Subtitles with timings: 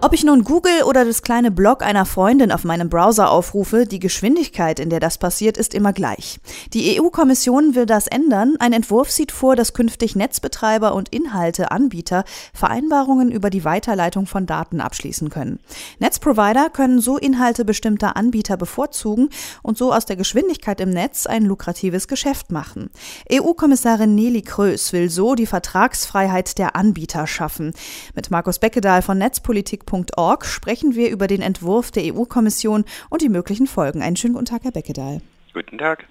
[0.00, 3.98] Ob ich nun Google oder das kleine Blog einer Freundin auf meinem Browser aufrufe, die
[3.98, 6.38] Geschwindigkeit, in der das passiert, ist immer gleich.
[6.72, 8.54] Die EU-Kommission will das ändern.
[8.60, 12.22] Ein Entwurf sieht vor, dass künftig Netzbetreiber und Inhalteanbieter
[12.54, 15.58] Vereinbarungen über die Weiterleitung von Daten abschließen können.
[15.98, 19.30] Netzprovider können so Inhalte bestimmter Anbieter bevorzugen
[19.62, 22.90] und so aus der Geschwindigkeit im Netz ein lukratives Geschäft machen.
[23.32, 27.72] EU-Kommissarin Nelly Kröß will so die Vertragsfreiheit der Anbieter schaffen.
[28.14, 33.28] Mit Markus Beckedahl von Netzpolitik Politik.org sprechen wir über den Entwurf der EU-Kommission und die
[33.28, 34.02] möglichen Folgen.
[34.02, 35.20] Einen schönen guten Tag, Herr Beckedahl.
[35.54, 36.06] Guten Tag.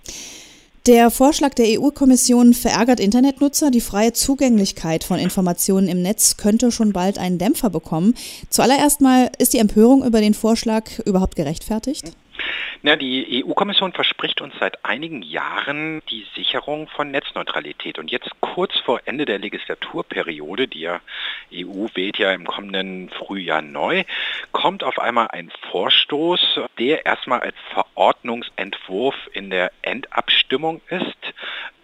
[0.88, 3.72] Der Vorschlag der EU-Kommission verärgert Internetnutzer.
[3.72, 8.16] Die freie Zugänglichkeit von Informationen im Netz könnte schon bald einen Dämpfer bekommen.
[8.50, 12.14] Zuallererst mal, ist die Empörung über den Vorschlag überhaupt gerechtfertigt?
[12.82, 17.98] Na, die EU-Kommission verspricht uns seit einigen Jahren die Sicherung von Netzneutralität.
[17.98, 21.02] Und jetzt kurz vor Ende der Legislaturperiode, die ja
[21.54, 24.04] EU wählt ja im kommenden Frühjahr neu,
[24.52, 31.34] kommt auf einmal ein Vorstoß, der erstmal als Verordnungsentwurf in der Endabstimmung ist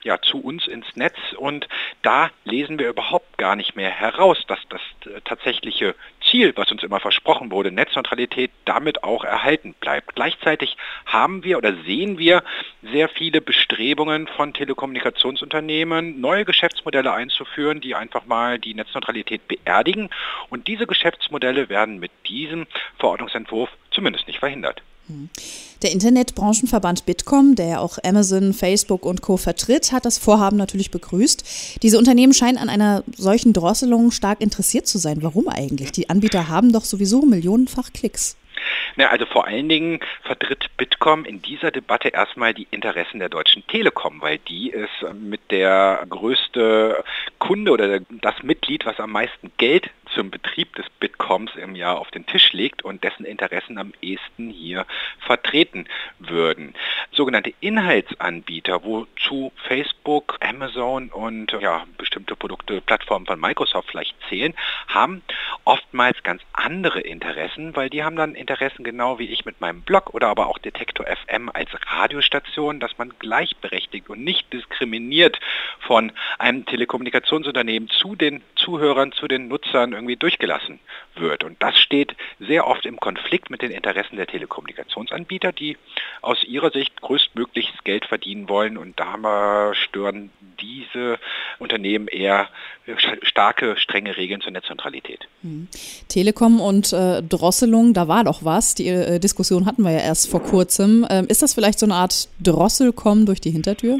[0.04, 1.68] ja, zu uns ins Netz und
[2.02, 4.82] da lesen wir überhaupt gar nicht mehr heraus, dass das
[5.24, 5.96] tatsächliche
[6.34, 10.16] Ziel, was uns immer versprochen wurde, Netzneutralität, damit auch erhalten bleibt.
[10.16, 12.42] Gleichzeitig haben wir oder sehen wir
[12.82, 20.10] sehr viele Bestrebungen von Telekommunikationsunternehmen, neue Geschäftsmodelle einzuführen, die einfach mal die Netzneutralität beerdigen.
[20.50, 22.66] Und diese Geschäftsmodelle werden mit diesem
[22.98, 24.82] Verordnungsentwurf zumindest nicht verhindert.
[25.82, 29.38] Der Internetbranchenverband Bitkom, der ja auch Amazon, Facebook und Co.
[29.38, 31.84] vertritt, hat das Vorhaben natürlich begrüßt.
[31.84, 35.22] Diese Unternehmen scheinen an einer solchen Drosselung stark interessiert zu sein.
[35.22, 35.92] Warum eigentlich?
[35.92, 38.38] Die Anbieter haben doch sowieso millionenfach Klicks.
[38.96, 43.66] Na, also vor allen Dingen vertritt Bitkom in dieser Debatte erstmal die Interessen der Deutschen
[43.68, 47.04] Telekom, weil die ist mit der größte
[47.40, 52.12] Kunde oder das Mitglied, was am meisten Geld zum Betrieb des Bitcoms im Jahr auf
[52.12, 54.86] den Tisch legt und dessen Interessen am ehesten hier
[55.20, 55.88] vertreten
[56.20, 56.74] würden.
[57.16, 64.54] Sogenannte Inhaltsanbieter, wozu Facebook, Amazon und ja, bestimmte Produkte, Plattformen von Microsoft vielleicht zählen,
[64.88, 65.22] haben
[65.64, 70.14] oftmals ganz andere Interessen, weil die haben dann Interessen genau wie ich mit meinem Blog
[70.14, 75.40] oder aber auch Detektor FM als Radiostation, dass man gleichberechtigt und nicht diskriminiert
[75.80, 80.80] von einem Telekommunikationsunternehmen zu den Zuhörern, zu den Nutzern irgendwie durchgelassen
[81.16, 81.44] wird.
[81.44, 85.78] Und das steht sehr oft im Konflikt mit den Interessen der Telekommunikationsanbieter, die
[86.22, 88.78] aus ihrer Sicht größtmögliches Geld verdienen wollen.
[88.78, 91.20] Und da stören diese
[91.60, 92.50] Unternehmen eher
[93.22, 95.28] starke, strenge Regeln zur Netzneutralität.
[95.42, 95.68] Hm.
[96.08, 98.76] Telekom und äh, Drosselung, da war doch was.
[98.76, 101.06] Die äh, Diskussion hatten wir ja erst vor kurzem.
[101.10, 104.00] Ähm, ist das vielleicht so eine Art Drosselkommen durch die Hintertür?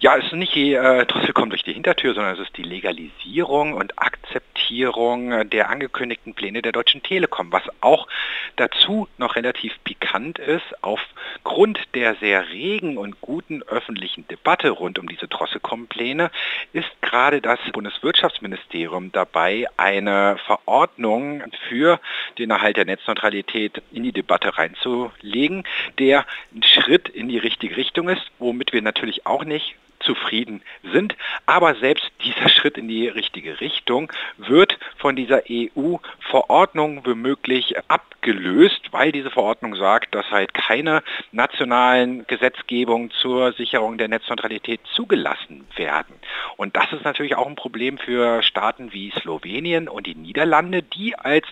[0.00, 1.55] Ja, es ist nicht die äh, Drossel kommt durch die
[1.86, 7.62] Hintertür, sondern es ist die Legalisierung und Akzeptierung der angekündigten Pläne der Deutschen Telekom, was
[7.80, 8.08] auch
[8.56, 10.64] dazu noch relativ pikant ist.
[10.82, 16.32] Aufgrund der sehr regen und guten öffentlichen Debatte rund um diese Drosselkom-Pläne
[16.72, 22.00] ist gerade das Bundeswirtschaftsministerium dabei, eine Verordnung für
[22.36, 25.62] den Erhalt der Netzneutralität in die Debatte reinzulegen,
[26.00, 30.62] der ein Schritt in die richtige Richtung ist, womit wir natürlich auch nicht zufrieden
[30.92, 31.16] sind.
[31.44, 39.12] Aber selbst dieser Schritt in die richtige Richtung wird von dieser EU-Verordnung womöglich abgelöst, weil
[39.12, 41.02] diese Verordnung sagt, dass halt keine
[41.32, 46.14] nationalen Gesetzgebungen zur Sicherung der Netzneutralität zugelassen werden.
[46.56, 51.16] Und das ist natürlich auch ein Problem für Staaten wie Slowenien und die Niederlande, die
[51.16, 51.46] als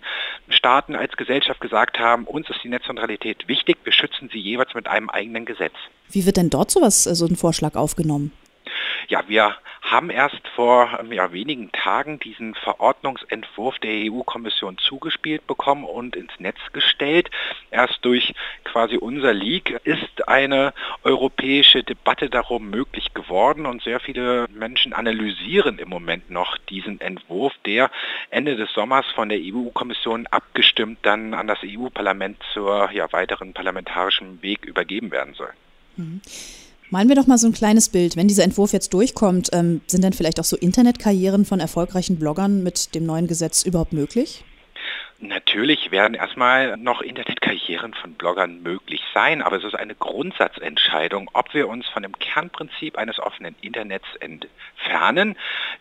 [0.48, 4.86] Staaten, als Gesellschaft gesagt haben, uns ist die Netzneutralität wichtig, wir schützen sie jeweils mit
[4.86, 5.74] einem eigenen Gesetz.
[6.10, 8.32] Wie wird denn dort sowas, äh, so ein Vorschlag aufgenommen?
[9.08, 15.84] Ja, wir haben erst vor ähm, ja, wenigen Tagen diesen Verordnungsentwurf der EU-Kommission zugespielt bekommen
[15.84, 17.30] und ins Netz gestellt.
[17.70, 18.34] Erst durch
[18.64, 20.72] quasi unser Leak ist eine
[21.02, 27.52] europäische Debatte darum möglich geworden und sehr viele Menschen analysieren im Moment noch diesen Entwurf,
[27.66, 27.90] der
[28.30, 34.40] Ende des Sommers von der EU-Kommission abgestimmt dann an das EU-Parlament zur ja, weiteren parlamentarischen
[34.42, 35.52] Weg übergeben werden soll.
[35.96, 36.22] Mhm.
[36.94, 38.16] Malen wir doch mal so ein kleines Bild.
[38.16, 42.62] Wenn dieser Entwurf jetzt durchkommt, ähm, sind dann vielleicht auch so Internetkarrieren von erfolgreichen Bloggern
[42.62, 44.44] mit dem neuen Gesetz überhaupt möglich?
[45.18, 51.52] Natürlich werden erstmal noch Internetkarrieren von Bloggern möglich sein, aber es ist eine Grundsatzentscheidung, ob
[51.52, 55.34] wir uns von dem Kernprinzip eines offenen Internets entfernen,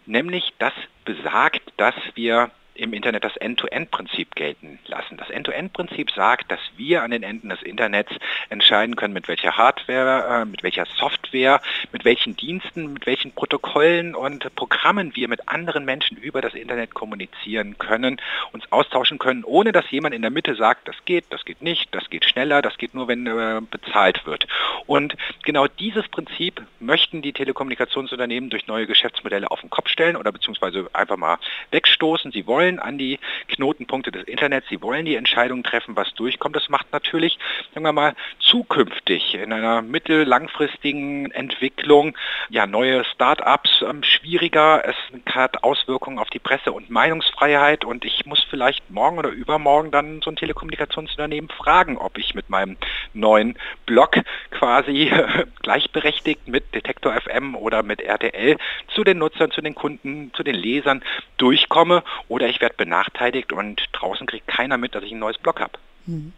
[0.07, 0.73] nämlich das
[1.05, 5.17] besagt, dass wir im Internet das End-to-End-Prinzip gelten lassen.
[5.17, 8.11] Das End-to-End-Prinzip sagt, dass wir an den Enden des Internets
[8.49, 11.61] entscheiden können, mit welcher Hardware, äh, mit welcher Software,
[11.91, 16.93] mit welchen Diensten, mit welchen Protokollen und Programmen wir mit anderen Menschen über das Internet
[16.93, 18.19] kommunizieren können,
[18.51, 21.93] uns austauschen können, ohne dass jemand in der Mitte sagt, das geht, das geht nicht,
[21.93, 24.47] das geht schneller, das geht nur, wenn äh, bezahlt wird.
[24.87, 30.31] Und genau dieses Prinzip möchten die Telekommunikationsunternehmen durch neue Geschäftsmodelle auf den Kopf stellen oder
[30.31, 31.37] beziehungsweise einfach mal
[31.71, 32.31] wegstoßen.
[32.31, 36.55] Sie wollen an die Knotenpunkte des Internets, sie wollen die Entscheidung treffen, was durchkommt.
[36.55, 37.37] Das macht natürlich,
[37.73, 42.17] sagen wir mal, zukünftig in einer mittellangfristigen Entwicklung
[42.49, 44.83] ja neue Start-ups ähm, schwieriger.
[44.85, 44.95] Es
[45.33, 50.21] hat Auswirkungen auf die Presse- und Meinungsfreiheit und ich muss vielleicht morgen oder übermorgen dann
[50.21, 52.77] so ein Telekommunikationsunternehmen fragen, ob ich mit meinem
[53.13, 54.17] neuen Blog
[54.51, 55.11] quasi
[55.61, 58.57] gleichberechtigt mit Detektor FM oder mit RTL
[58.93, 61.03] zu den Nutzern, zu den Kunden, zu den Lesern
[61.37, 65.59] durchkomme oder ich werde benachteiligt und draußen kriegt keiner mit, dass ich ein neues Blog
[65.59, 65.73] habe.
[66.05, 66.33] Hm.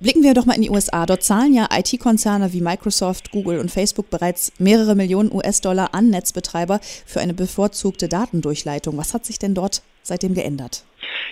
[0.00, 1.06] Blicken wir doch mal in die USA.
[1.06, 6.80] Dort zahlen ja IT-Konzerne wie Microsoft, Google und Facebook bereits mehrere Millionen US-Dollar an Netzbetreiber
[7.06, 8.98] für eine bevorzugte Datendurchleitung.
[8.98, 10.84] Was hat sich denn dort seitdem geändert?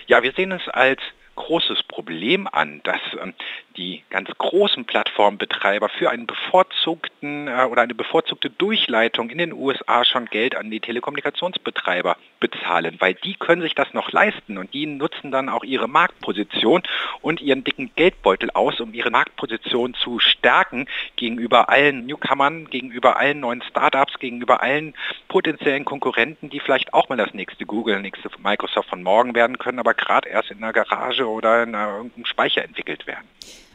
[0.07, 1.01] Ja, wir sehen es als
[1.35, 3.33] großes Problem an, dass ähm,
[3.77, 10.05] die ganz großen Plattformbetreiber für einen bevorzugten äh, oder eine bevorzugte Durchleitung in den USA
[10.05, 14.85] schon Geld an die Telekommunikationsbetreiber bezahlen, weil die können sich das noch leisten und die
[14.85, 16.83] nutzen dann auch ihre Marktposition
[17.21, 23.39] und ihren dicken Geldbeutel aus, um ihre Marktposition zu stärken gegenüber allen Newcomern, gegenüber allen
[23.39, 24.93] neuen Startups, gegenüber allen
[25.27, 29.79] potenziellen Konkurrenten, die vielleicht auch mal das nächste Google, nächste Microsoft von morgen werden können,
[29.79, 33.27] aber gerade erst in einer Garage oder in irgendeinem Speicher entwickelt werden.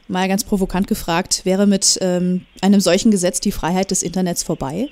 [0.08, 4.88] Mal ganz provokant gefragt, wäre mit ähm, einem solchen Gesetz die Freiheit des Internets vorbei?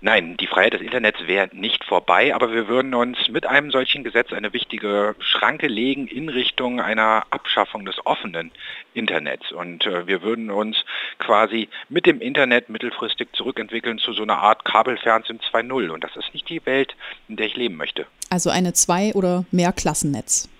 [0.00, 4.04] Nein, die Freiheit des Internets wäre nicht vorbei, aber wir würden uns mit einem solchen
[4.04, 8.52] Gesetz eine wichtige Schranke legen in Richtung einer Abschaffung des offenen
[8.92, 9.50] Internets.
[9.50, 10.76] Und äh, wir würden uns
[11.18, 15.88] quasi mit dem Internet mittelfristig zurückentwickeln zu so einer Art Kabelfernsehen 2.0.
[15.88, 16.94] Und das ist nicht die Welt,
[17.28, 18.06] in der ich leben möchte.
[18.28, 20.50] Also eine Zwei- oder Mehrklassennetz.
[20.50, 20.53] Ja,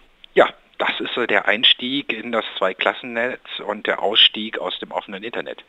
[0.87, 5.65] das ist der Einstieg in das Zweiklassennetz und der Ausstieg aus dem offenen Internet.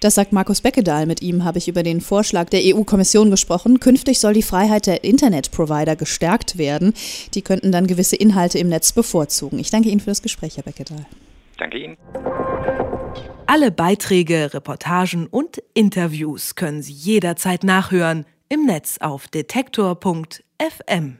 [0.00, 1.06] Das sagt Markus Beckedahl.
[1.06, 3.80] Mit ihm habe ich über den Vorschlag der EU-Kommission gesprochen.
[3.80, 6.94] Künftig soll die Freiheit der Internetprovider gestärkt werden.
[7.34, 9.58] Die könnten dann gewisse Inhalte im Netz bevorzugen.
[9.58, 11.04] Ich danke Ihnen für das Gespräch, Herr Beckedahl.
[11.56, 11.96] Danke Ihnen.
[13.46, 21.18] Alle Beiträge, Reportagen und Interviews können Sie jederzeit nachhören im Netz auf detektor.fm.